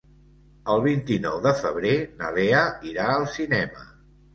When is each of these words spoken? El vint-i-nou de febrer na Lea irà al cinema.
El 0.75 0.81
vint-i-nou 0.85 1.37
de 1.45 1.55
febrer 1.61 1.95
na 2.19 2.35
Lea 2.41 2.67
irà 2.97 3.11
al 3.15 3.33
cinema. 3.41 3.91